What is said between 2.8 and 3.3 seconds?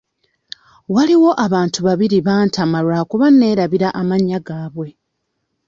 lwakuba